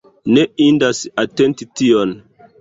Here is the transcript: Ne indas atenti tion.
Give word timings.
Ne 0.37 0.45
indas 0.67 1.01
atenti 1.25 1.69
tion. 1.83 2.17